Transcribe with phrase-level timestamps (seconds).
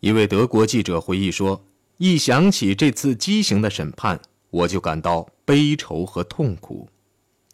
[0.00, 1.64] 一位德国记者回忆说
[1.98, 6.88] ：“一想起这次畸形的审判，我就感到悲愁和痛苦。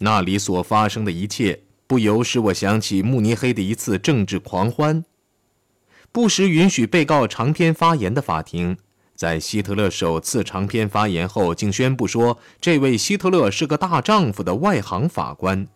[0.01, 5.05] 那里所发生的一切，不由使我想起慕尼黑的一次政治狂欢。
[6.13, 8.77] 不时允许被告长篇发言的法庭。”
[9.17, 15.69] 在希特勒首次长篇发言后，竟宣布说：“这位希特勒是个大丈夫的外行法官，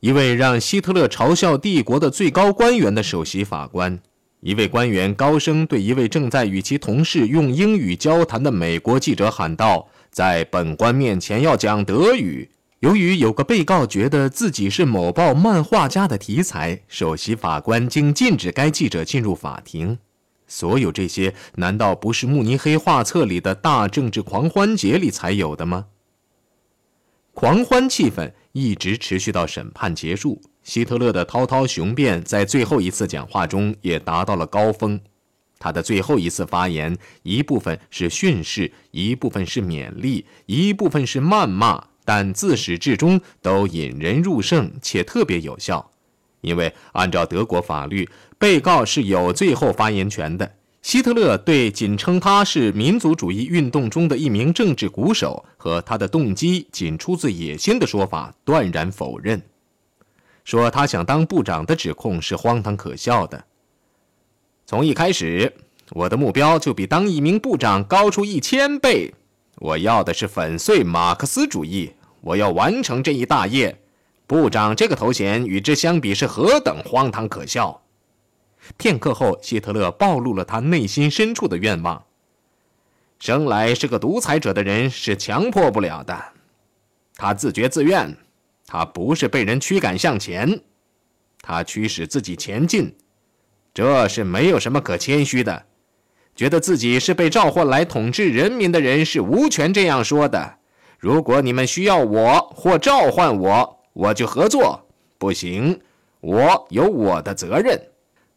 [0.00, 4.02] 一位让希特勒嘲笑帝国的最高官员的首席法官。”
[4.42, 12.50] 一位官员高声对一位正在与其同事用英语交谈的美国记者喊道：“在本官面前要讲德语。”
[12.80, 19.96] 由于有个被告觉得自己是某报漫画家的题材，首席法官竟禁止该记者进入法庭。
[20.48, 25.86] 所有这些，难道不是慕尼黑画册里的大政治狂欢节里才有的吗？
[27.32, 30.42] 狂欢气氛一直持续到审判结束。
[30.62, 35.00] 希特勒的滔滔雄辩在最后一次讲话中也达到了高峰。
[35.58, 45.90] 他的最后一次发言，一部分是训示，一部分是勉励，一部分是谩骂，但自始至终都引人入胜，且特别有效。
[46.40, 50.54] 因为按照德国法律，被告是有最后发言权的。
[50.82, 59.40] 希特勒对仅称他是民族主义运动中的一名政治鼓手和他的动机仅出自野心的说法断然否认，
[60.44, 63.44] 说他想当部长的指控是荒唐可笑的。
[64.66, 65.52] 从一开始，
[65.90, 69.12] 我的目标就比当一名部长高出一千倍。
[69.56, 73.78] 我要的是粉碎马克思主义，我要完成这一大业。
[74.26, 77.82] 部长这个头衔与之相比是何等荒唐可笑！
[78.78, 82.04] 片刻后，希特勒暴露了他内心深处的愿望：
[83.18, 86.32] 生来是个独裁者的人是强迫不了的，
[87.16, 88.16] 他自觉自愿，
[88.72, 90.62] 他不是被人驱赶向前，
[91.42, 92.96] 他驱使自己前进，
[93.74, 95.66] 这是没有什么可谦虚的。
[96.34, 100.56] 觉得自己是被召唤来统治人民的人是无权这样说的。
[100.98, 105.78] 如果你们需要我或召唤我，我就合作，不行，
[106.20, 107.78] 我有我的责任。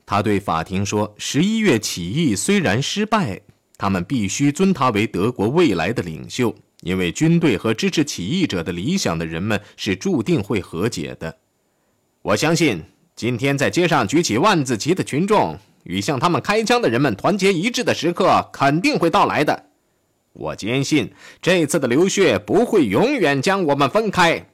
[0.05, 3.39] 他对法庭说：“十一月起义虽然失败，
[3.77, 11.37] 他们必须尊他为德国未来的领袖，因为军队和支持起义者的理想的人们是注定会和解的。
[12.21, 12.83] 我相信，
[13.15, 19.65] 今天在街上举起万字旗的群众与向他们开枪的人们团结一致的时刻肯定会到来的。
[20.33, 24.49] 我坚信，这次的流血不会永远将我们分开。”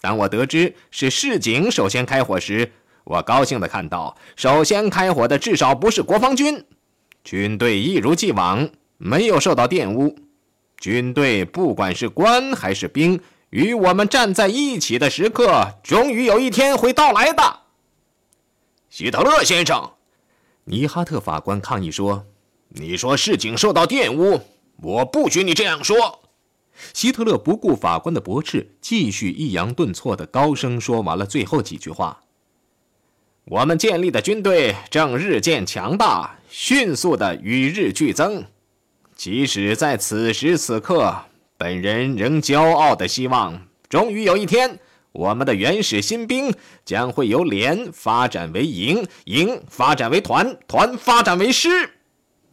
[0.00, 2.70] 当我得知是市警首先开火时，
[3.02, 6.64] 我高兴地看到，首先开火的至少不是国防军。
[7.24, 8.68] 军队一如既往
[8.98, 10.16] 没有受到玷污。
[10.78, 13.20] 军队不管是官还是兵，
[13.50, 17.60] 与我们站在一起的时刻，终于有一天会到来的。
[18.90, 19.92] 希特勒先生，
[20.64, 22.26] 尼哈特法官抗议说
[22.68, 24.40] ：“你说事情受到玷污，
[24.82, 26.22] 我不许你这样说。”
[26.92, 32.20] 希特勒不顾法官的驳斥，继续抑扬顿挫地高声说完了最后几句话
[33.46, 38.44] ：“我们建立的军队正日渐强大，迅速地与日俱增。
[39.16, 41.22] 即使在此时此刻，
[41.56, 44.78] 本人仍骄傲地希望，终于有一天，
[45.12, 46.52] 我们的原始新兵
[46.84, 51.94] 将会由连发展为营，营发展为团，团发展为师。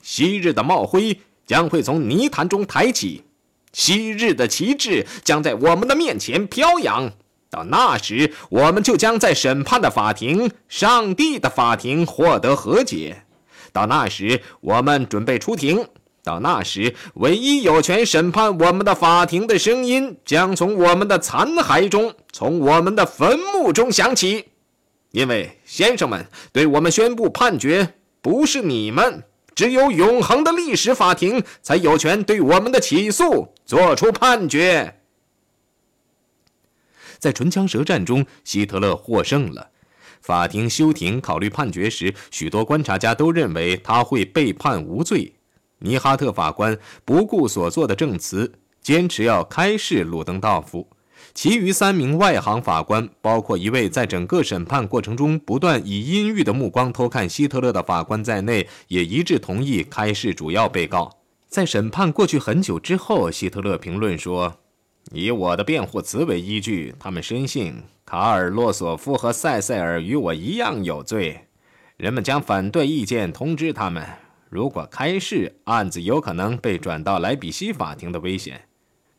[0.01, 3.25] 昔日的帽徽将会从泥潭中抬起。”
[3.73, 7.11] 昔日的旗帜将在我们的面前飘扬，
[7.49, 13.23] 到那时，我们就将在审判的法庭、上帝的法庭获得和解。
[13.73, 15.85] 到那时，我们准备出庭。
[16.23, 24.45] 到那时，唯一有权审判我们的法庭的声音将从我们的残骸中、从我们的坟墓中响起，
[25.11, 29.23] 因为先生们对我们宣布判决，不是你们。
[29.53, 34.99] 只有永恒的历史法庭才有权对我们的起诉作出判决。
[37.19, 39.69] 在唇枪舌战中，希特勒获胜了。
[40.21, 45.35] 法庭休庭考虑判决时，许多观察家都认为他会被判无罪。
[45.83, 50.87] 尼哈特法官不顾所做的证词，坚持要开释鲁登道夫。
[51.33, 61.11] 其余三名外行法官，包括一位在整个审判过程中不断以阴郁的目光偷看希特勒的法官在内，也一致同意开释主要被告。
[61.49, 64.55] 在审判过去很久之后，希特勒评论说
[65.11, 71.47] ：“以我的辩护词为依据，他们深信卡尔洛索夫和塞塞尔与我一样有罪。
[71.97, 74.05] 人们将反对意见通知他们，
[74.53, 78.67] 如果开释，案子有可能被转到莱比锡法庭的危险。”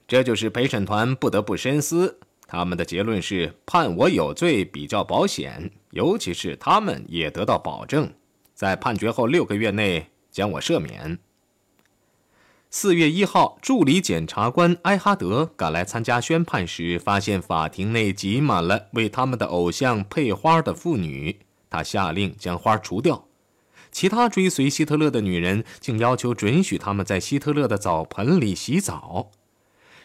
[0.07, 2.21] 这就是陪审团不得不深思。
[2.47, 8.13] 他们的结论是判我有罪比较保险，尤其是他们也得到保证，
[8.55, 11.19] 在判决后六个月内将我赦免。
[12.71, 21.41] 四月一号，助理检察官埃哈德赶来参加宣判时，发现法庭内挤满了为他们的偶像配花的妇女。
[21.69, 23.27] 他下令将花除掉。
[23.94, 29.31] 其他追随希特勒的女人竟要求准许他们在希特勒的澡盆里洗澡。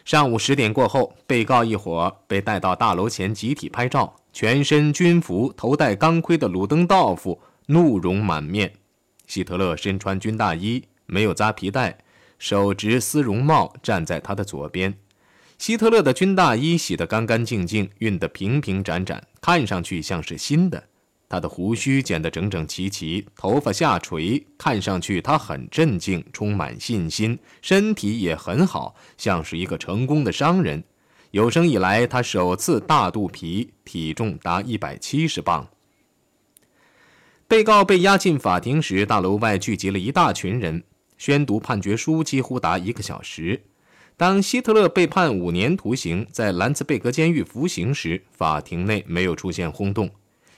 [0.04, 4.14] 上午十点过后，被告一伙被带到大楼前集体拍照。
[4.32, 8.72] 全身军服、头戴钢盔的鲁登道夫怒容满面。
[9.26, 11.98] 希特勒身穿军大衣，没有扎皮带，
[12.38, 14.96] 手执丝绒帽，站在他的左边。
[15.58, 20.84] 希特勒的军大衣洗得干干净净，熨得平平展展，看上去像是新的。
[21.30, 30.82] 他的胡须剪得整整齐齐，头发下垂，看上去他很镇静，充满信心，身体也很好，像是一个成功的商人。
[31.30, 35.68] 有生以来，他首次大肚皮，体重达一百七十磅。
[37.46, 40.82] 被告被押进法庭时，大楼外聚集了一大群人，
[41.16, 43.62] 宣读判决书几乎达一个小时。
[44.16, 50.10] 当希特勒被判五年徒刑，在兰茨贝格监狱服刑时，法庭内没有出现轰动。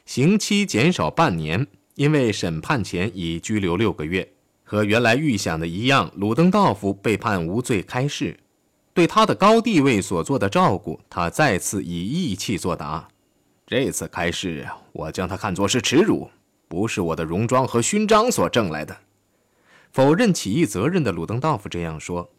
[0.04, 4.28] 刑期减少半年，因为审判前已拘留六个月。
[4.64, 8.38] 和原来预想的一样，鲁登道夫被判无罪开释。
[8.94, 13.08] 对他的高地位所做的照顾，他再次以义气作答。
[13.66, 16.30] 这次开释，我将他看作是耻辱，
[16.68, 18.96] 不是我的戎装和勋章所挣来的。
[19.92, 22.30] 否认起义责任的鲁登道夫这样说。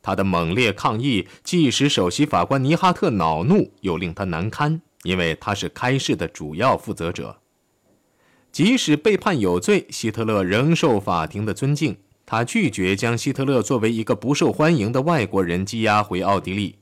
[0.00, 4.80] 他的猛烈抗议既使首席法官尼哈特恼怒，又令他难堪。
[5.04, 7.40] 因为他是开市的主要负责者，
[8.50, 11.98] 即使被判有罪，希特勒仍受法庭的尊敬。
[12.26, 16.76] 他拒绝将希特勒作为一个不受欢迎的外国人羁押回奥地利。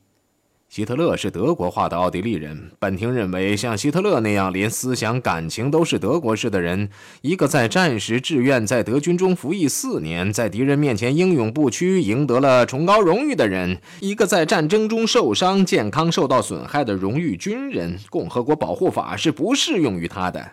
[0.69, 2.71] 希特勒是德国化的奥地利人。
[2.79, 6.91] 本庭认为，像希特勒那样连思想感情都是德国式的人，
[7.23, 20.53] 一个在战时志愿在德军中服役四年，在敌人面前英勇不屈，赢得了崇高荣誉的人，一个在战争中受伤、健康受到损害的荣誉军人，共和国保护法是不适用于他的。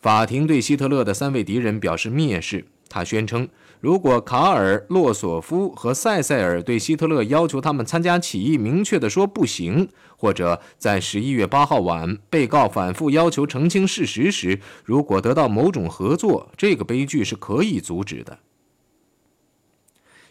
[0.00, 2.66] 法庭对希特勒的三位敌人表示蔑视。
[2.94, 3.48] 他宣称，
[3.80, 18.38] 如果卡尔、洛索夫和塞塞尔对希特勒要求他们参加起义明确地说不行，或者在十一月八号晚被告反复要求澄清事实时，如果得到某种合作，这个悲剧是可以阻止的。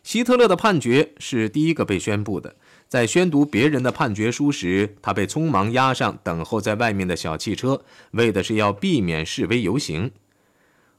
[0.01, 2.55] 希特勒的判决是第一个被宣布的。
[2.87, 10.11] 在宣读别人的判决书时，他被匆忙押上等候在外面的小汽车，为的是要避免示威游行。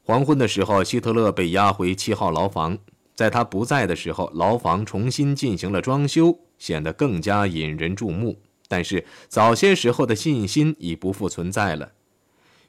[0.06, 2.77] 黄昏的时候，希特勒被押回七号牢房。
[3.15, 8.39] 在他不在的时候，牢房重新进行了装修，显得更加引人注目。
[8.69, 11.93] 但是早些时候的信心已不复存在了。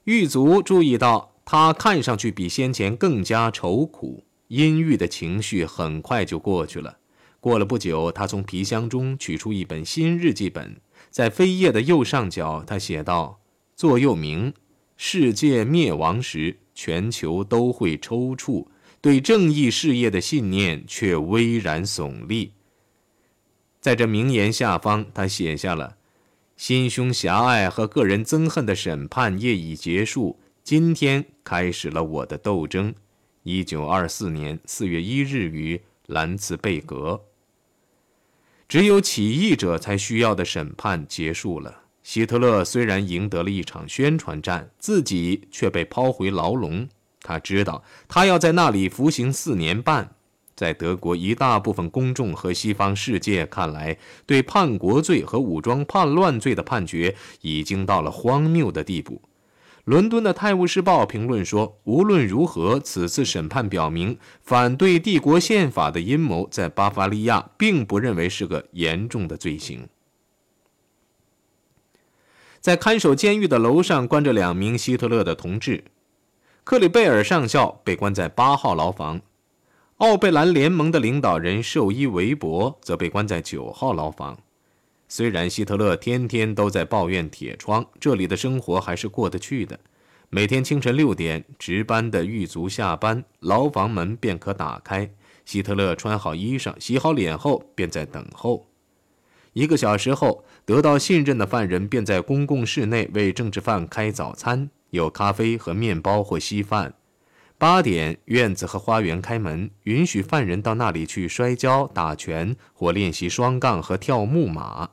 [0.05, 6.99] 狱卒注意到他看上去比先前更加愁苦，阴郁的情绪很快就过去了。
[7.41, 10.79] 过了不久，他从皮箱中取出一本新日记本，
[11.09, 13.39] 在扉页的右上角，他写道
[13.75, 14.53] ：“座右铭：
[14.97, 18.67] 世界灭亡时。”全球都会抽搐，
[18.99, 22.51] 对正义事业的信念却巍然耸立。
[23.79, 25.95] 在这名言下方，他写下了
[26.57, 32.93] ：“心胸狭隘和个人憎恨的审判业已结束，今天开始了我的斗争。”
[33.43, 37.23] 一九二四年四月一日于兰茨贝格。
[38.67, 41.84] 只有起义者才需要的审判结束了。
[42.05, 46.87] 希特勒虽然赢得了一场宣传战，自己却被抛回牢笼。
[47.21, 50.11] 他知道，他要在那里服刑四年半。
[50.55, 53.97] 在德国一大部分公众和西方世界看来，
[54.27, 59.19] 对叛国罪和武装叛乱罪的判决已经到了荒谬的地步。
[59.85, 69.87] 伦敦的《泰晤士报》评论说：“无论如何，此次审判表明，反对帝国宪法的阴谋在巴伐利亚并不认为是个严重的罪行。”
[72.65, 75.83] 在看守监狱的楼上关着两名希特勒的同志，
[76.63, 79.21] 克里贝尔上校被关在八号牢房，
[79.97, 84.39] 奥贝兰联盟的领导人兽医韦伯则被关在九号牢房。
[85.07, 89.79] 虽然希特勒天天都在抱怨铁窗，这里的生活还是过得去的。
[90.31, 95.11] 每天清晨六点，值班的狱卒下班，牢房门便可打开。
[95.45, 98.65] 希特勒穿好衣裳，洗好脸后，便在等候。
[99.53, 106.95] 一个小时后，得到信任的犯人便在公共室内为政治犯开早餐，有咖啡和面包或稀饭。
[107.57, 114.89] 八点，院子和花园开门，允许犯人到那里去摔跤、打拳或练习双杠和跳木马。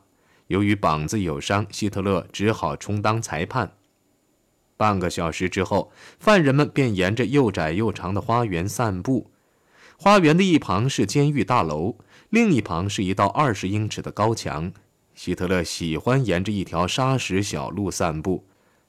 [0.47, 3.71] 由于膀子有伤，希特勒只好充当裁判。
[4.77, 9.31] 半个小时之后，犯人们便沿着又窄又长的花园散步。
[9.97, 11.97] 花园的一旁是监狱大楼，
[12.29, 14.71] 另一旁是一道二十英尺的高墙。
[15.15, 18.43] 希特勒喜欢沿着一条砂石小路散步，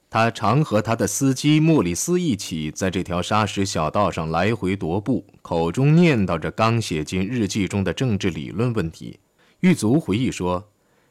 [0.09, 9.19] 他常和他的司机莫里斯一起在这条砂石小道上来回踱步，口中念叨着刚写进日记中的政治理论问题。
[9.59, 10.69] 狱卒回忆说，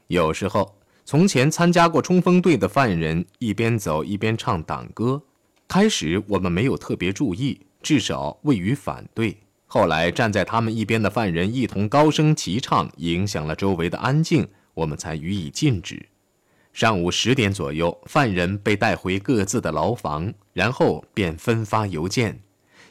[0.08, 5.22] 有时候从前参加过冲锋队的犯人一边走一边唱党歌，
[5.68, 9.36] 开始我们没有特别注意，至少未予反对。
[9.66, 14.46] 后来站在他们一边的犯人一同高声齐唱，影响了周围的安静。
[14.74, 16.06] 我们才予以禁止。
[16.72, 22.40] 上午十点左右，犯人被带回各自的牢房，然后便分发邮件。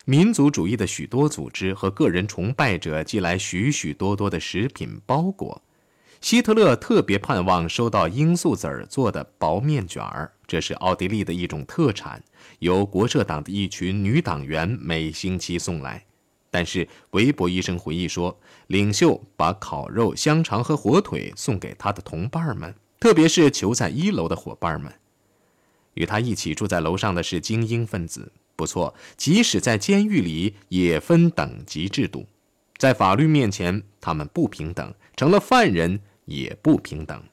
[0.05, 5.61] 民族主义的许多组织和个人崇拜者寄来许许多多的食品包裹。
[6.21, 12.23] 希特勒特别盼望收到罂粟籽儿做的薄面卷儿，这是奥地利的一种特产，
[12.59, 16.05] 由国社党的一群女党员每星期送来。
[16.53, 24.93] 但是韦伯医生回忆说，领袖把烤肉、香肠和火腿送给他的同伴们，特别是囚在一楼的伙伴们。
[25.95, 28.31] 与他一起住在楼上的是精英分子。
[28.55, 32.27] 不错，即使在监狱里也分等级制度，
[32.77, 37.23] 在法律面前他们不平等，成了犯人也不平等。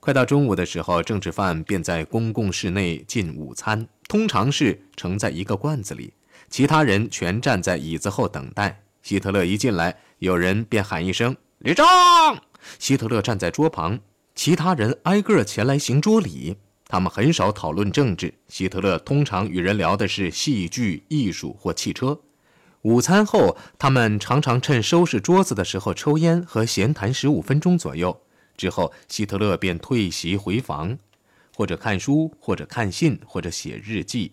[0.00, 6.14] 快到中午的时候，政治犯便在公共室内进午餐，通常是盛在一个罐子里。
[6.52, 8.82] 其他人全站在椅子后等待。
[9.02, 11.86] 希特勒一进来，有人便喊一声“立正”。
[12.78, 13.98] 希特勒站在桌旁，
[14.34, 16.58] 其他人挨个前来行桌礼。
[16.86, 22.20] 他们很少讨论政治，希特勒通常与人聊的是戏剧、艺术或汽车。
[22.82, 28.20] 午餐后，他们常常趁收拾桌子的时候抽烟和闲谈十五分钟左右。
[28.58, 30.98] 之后，希特勒便退席回房，
[31.56, 34.32] 或者看书，或者看信，或者写日记。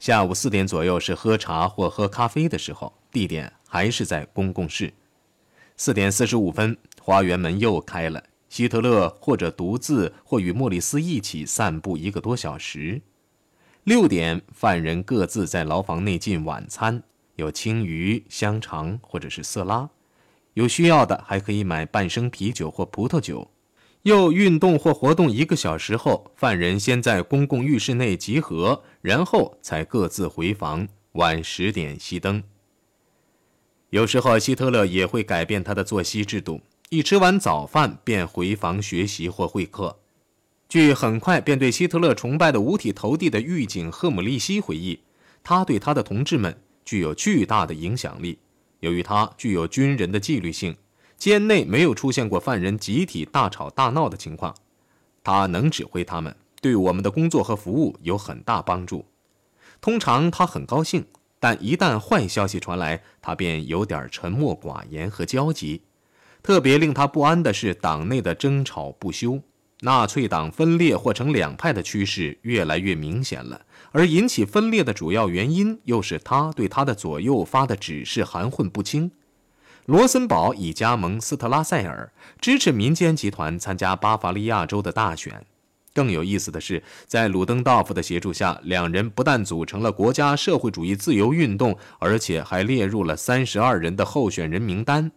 [0.00, 4.90] 下午四点左右是喝茶或喝咖啡的时候，地点还是在公共室。
[5.76, 8.24] 四点四十五分，花园门又开了。
[8.48, 13.02] 希特勒或者独自，或与莫里斯一起散步一个多小时。
[13.84, 17.02] 六点，犯人各自在牢房内进晚餐，
[17.36, 19.90] 有青鱼、香肠或者是色拉，
[20.54, 23.50] 有需要的还可以买半升啤酒或葡萄酒。
[24.02, 30.88] 又运动或活动一个小时后，犯人先在公共浴室内集合，然后才各自回房。
[31.14, 32.44] 晚十点熄灯。
[33.90, 39.98] 有时候希特勒也会改变他的作息制度，一吃完早饭便回房学习或会客。
[40.68, 45.00] 据很快便对希特勒崇拜的五体投地的狱警赫姆利希回忆，
[45.42, 48.38] 他对他的同志们具有巨大的影响力，
[48.78, 50.76] 由于他具有军人的纪律性。
[51.20, 54.54] 监内没有出现过犯人集体大吵大闹的情况，
[55.22, 59.04] 他能指挥他们，对我们的工作和服务有很大帮助。
[59.82, 61.04] 通常他很高兴，
[61.38, 65.82] 但一旦坏消息传来，他便有点沉默寡言和焦急。
[66.42, 69.42] 特别令他不安的是，党内的争吵不休，
[69.80, 73.60] 纳粹党分裂或成两派的趋势越来越明显了。
[73.92, 79.10] 而引起分裂的主要原因，又是他对他的左右发的指示含混不清。
[79.90, 85.44] 罗森堡已加盟斯特拉塞尔，支持民间集团参加巴伐利亚州的大选。
[85.92, 95.10] 更有意思的是，在鲁登道夫的协助下，两人不但组成了国家社会主义自由运动，而且还列入了三十二人的候选人名单。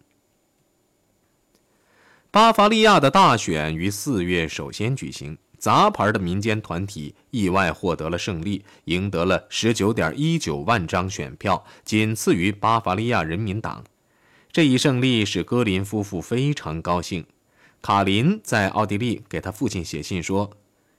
[2.32, 13.84] 巴伐利亚的大选于四月首先举行，杂牌的民间团体意外获得了胜利，赢得了十九点一九万张选票，仅次于巴伐利亚人民党。
[14.54, 17.26] 这一胜利使戈林夫妇非常高兴。
[17.82, 20.52] 卡林在奥地利给他父亲写信说：“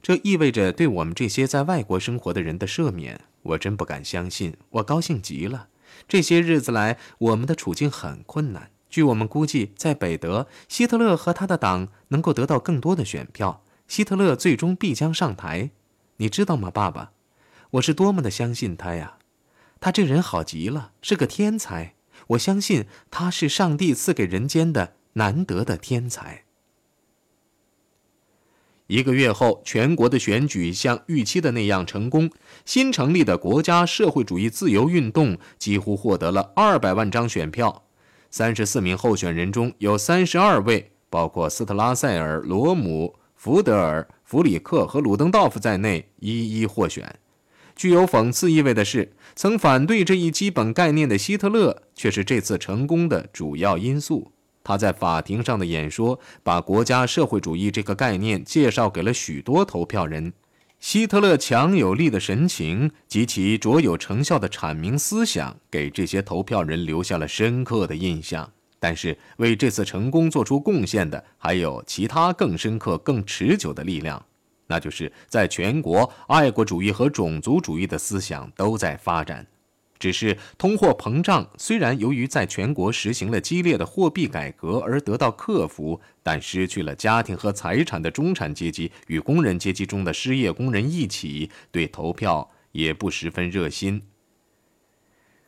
[0.03, 3.21] 这意味着对我们这些在外国生活的人的赦免。
[3.43, 5.69] 我真不敢相信，我高兴极了。
[6.05, 8.71] 这些日子来，我们的处境很困难。
[8.89, 15.69] 据我们估计，在北德，希特勒和他的党能够得到更多的选票，希特勒最终必将上台。
[16.17, 17.13] 你知道吗，爸爸？
[17.71, 19.17] 我是多么的相信他呀！
[19.79, 21.93] 他这人好极了，是个天才。”
[22.27, 26.43] 我相信他是上帝赐给人间的难得的天才。
[28.87, 32.29] 一个月后，全国的选举像预期的那样成功。
[32.65, 37.83] 新成立的国家社会主义自由运动几乎获得了二百万张选票。
[38.29, 47.19] 三十四名候选人中有三十二位，包括斯特拉塞尔、罗姆、福德尔、弗里克和鲁登道夫在内，一一获选。
[47.75, 54.31] 具有讽刺意味的是，曾反对这一基本概念的希特勒却是这次成功的主要因素。
[54.63, 60.33] 他在法庭上的演说把国家社会主义这个概念介绍给了许多投票人。
[60.79, 68.51] 希特勒强有力的神情及其卓有成效的阐明思想，给这些投票人留下了深刻的印象。
[68.79, 74.23] 但是，为这次成功做出贡献的还有其他更深刻、更持久的力量，
[74.67, 79.45] 那就是在全国，爱国主义和种族主义的思想都在发展。
[79.97, 94.01] 只是通货膨胀虽然由于在全国实行了激烈的货币改革而得到克服，但失去了家庭和财产的中产阶级与工人阶级中的失业工人一起，对投票也不十分热心。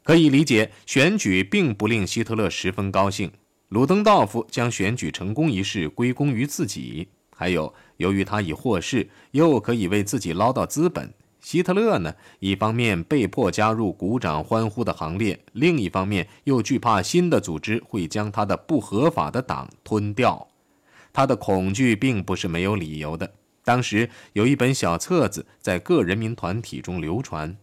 [0.02, 3.30] 可以理解，选举并不令希特勒十分高兴。
[3.68, 11.14] 鲁登道夫将选举成功一事归功于自己，还有由于他已获释，又可以为自己捞到资本。
[11.40, 20.48] 希特勒呢，一方面被迫加入鼓掌欢呼的行列，另一方面又惧怕新的组织会将他的不合法的党吞掉。
[21.14, 23.32] 他的恐惧并不是没有理由的。
[23.64, 27.56] 当时有一本小册子在各人民团体中流传，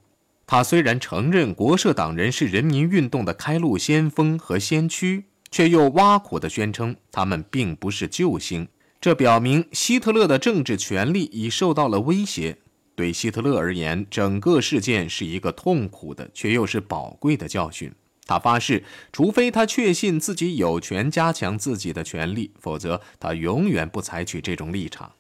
[0.47, 8.69] 他虽然承认国社党人是人民运动的开路先锋和先驱，却又挖苦地宣称他们并不是救星。
[9.04, 12.56] 这表明希特勒的政治权力已受到了威胁。
[12.96, 17.92] 对希特勒而言，整个事件是一个痛苦的却又是宝贵的教训。
[18.25, 18.82] 他发誓，
[19.12, 25.12] 除非他确信自己有权加强自己的权利，否则他永远不采取这种立场。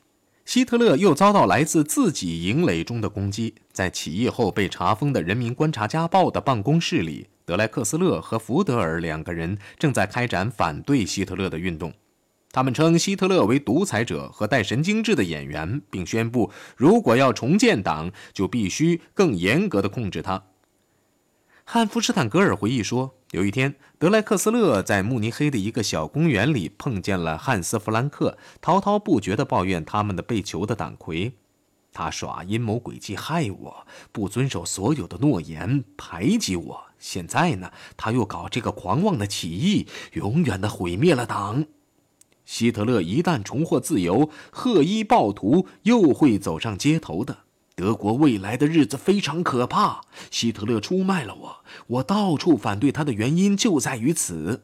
[0.46, 3.54] 希特勒又遭到来自自己营垒中的攻击。
[3.70, 11.92] 在起义后被查封的《人民观察家报》的办公室里，德莱克斯勒和福德尔两个人正在开展反对希特勒的运动。
[12.54, 20.44] 他们称希特勒为独裁者和带神经质的演员，并宣布，如果要重建党，就必须更严格的控制他。
[21.64, 31.32] 汉弗施坦格尔回忆说，有一天，德莱克斯勒在慕尼黑的一个小公园里碰见了汉斯·弗兰克，滔滔不绝地抱怨他们的被囚的党魁，
[31.92, 36.84] 他耍阴谋诡计害我，不遵守所有的诺言，排挤我。
[37.00, 41.64] 现在呢，他又搞这个狂妄的起义，永远的毁灭了党。
[42.44, 47.38] 希特勒一旦重获自由，赫伊暴徒又会走上街头的。
[47.76, 50.02] 德国未来的日子非常可怕。
[50.30, 51.56] 希特勒出卖了我，
[51.88, 54.62] 我到处反对他的原因就在于此。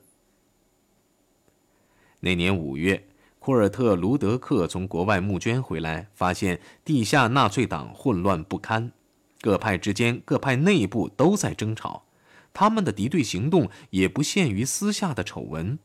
[2.20, 8.92] 那年五月，库尔特·卢德克从国外募捐回来，发现地下纳粹党混乱不堪，
[9.40, 12.04] 各派之间、各派内部都在争吵，
[12.52, 15.78] 他们的敌对行动也不限于私下的丑闻。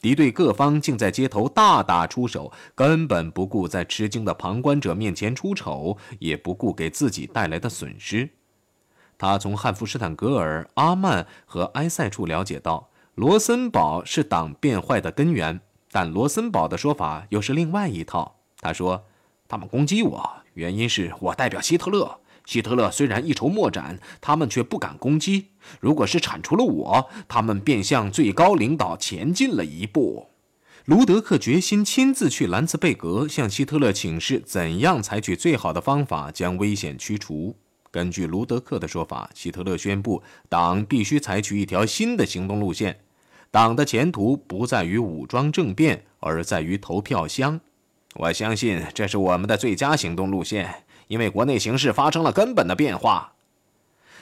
[0.00, 8.30] 敌对各方竟在街头大打出手，根本不顾在吃惊的旁观者面前出丑，也不顾给自己带来的损失。
[9.18, 15.60] 他从汉弗施坦格尔、阿曼和埃塞处了解到，罗森堡是党变坏的根源，
[15.90, 18.36] 但罗森堡的说法又是另外一套。
[18.58, 19.04] 他说
[19.46, 25.50] ：“他们攻击我，原因是我代表希特勒。”希特勒虽然一筹莫展，他们却不敢攻击。
[25.78, 30.26] 如果是铲除了我，他们便向最高领导前进了一步。
[30.86, 37.54] 卢德克决心亲自去兰茨贝格，向希特勒请示怎样采取最好的方法将危险驱除。
[37.92, 42.98] 根据卢德克的说法，希特勒宣布，党必须采取一条新的行动路线。
[43.52, 47.60] 党的前途不在于武装政变，而在于投票箱。
[48.16, 50.82] 我相信这是我们的最佳行动路线。
[51.10, 53.32] 因为国内形势发生了根本的变化，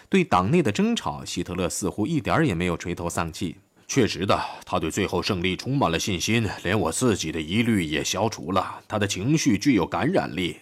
[0.08, 3.56] 对党内的争吵，希特勒似乎一点也没有垂头丧气。
[3.86, 8.80] 确实的，他对最后胜利充满了信心，连我自己的疑虑也消除了。
[8.88, 10.56] 他的情绪具有感染力。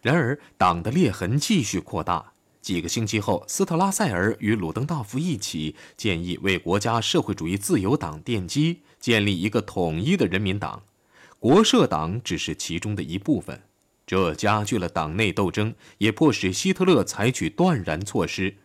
[0.00, 2.32] 然而，党的裂痕继续扩大。
[2.62, 10.82] 几个星期后，斯特拉塞尔与鲁登道夫一起建议为国家社会主义自由党奠基，建立一个统一的人民党。
[11.38, 13.60] 国社党只是其中的一部分。
[14.10, 18.56] 这加剧了党内斗争，也迫使希特勒采取断然措施。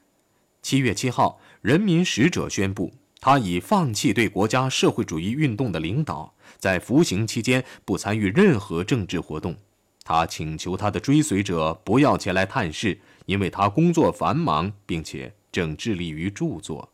[0.63, 9.55] 七月七号，人民使者宣布，他已放弃对国家社会主义运动的领导，在服刑期间不参与任何政治活动。
[10.03, 16.91] 他请求他的追随者不要前来探视，因为他工作繁忙，并且正致力于著作。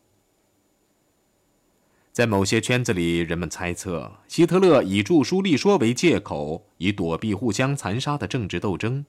[2.12, 9.06] 在某些圈子里，人们猜测希特勒以著书立说为借口，以躲避互相残杀的政治斗争。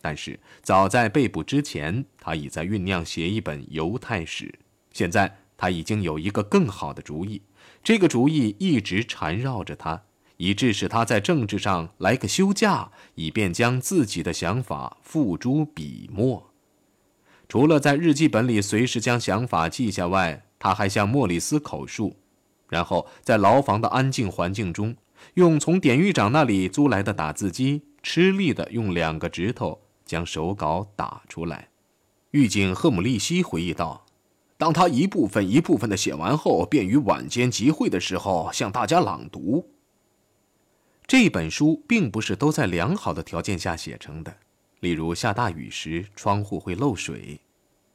[0.00, 4.58] 但是，早在被捕之前，他已在酝酿写一本犹太史。
[4.92, 7.42] 现在，他已经有一个更好的主意，
[7.84, 10.04] 这个主意一直缠绕着他，
[10.38, 16.50] 以致使他在政治上来个休假，以便将自己的想法付诸笔墨。
[17.46, 22.16] 除了在日记本里随时将想法记下外，他还向莫里斯口述。
[22.68, 24.96] 然后在牢房的安静环境中，
[25.34, 31.68] 用从典狱长那里租来的打字机，吃力地用两个指头将手稿打出来。
[32.30, 34.04] 狱警赫姆利希回忆道
[34.58, 39.70] ：“当他一部分一部分的写完后，便于晚间集会的时候向大家朗读。”
[41.06, 44.36] 这本书并不是都在良好的条件下写成的，
[44.80, 47.40] 例如下大雨时窗户会漏水。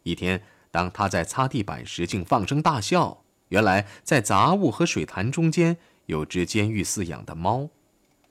[0.01, 3.22] 一天，当他在擦地板时，竟放声大笑。
[3.53, 7.69] 原来，在杂物和水潭中间有只监狱饲养的猫，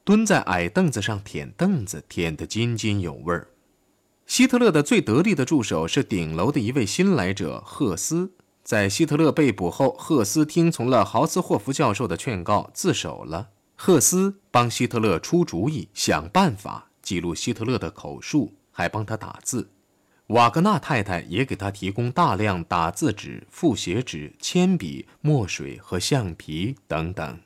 [0.02, 3.46] 蹲在矮凳子上舔凳子，舔得津津有味儿。
[4.26, 8.32] 希特勒的最得力的助手是顶楼的一位新来者赫斯。
[8.64, 13.50] 在希特勒被捕后，赫斯听从了豪斯霍夫教授的劝告，自首了。
[13.76, 19.70] 赫斯帮希特勒出主意，想办法记录希特勒的口述，还帮他打字。
[20.28, 27.40] 瓦格纳太太也给他提供大量打字纸、复写纸、铅笔、墨水和橡皮等等。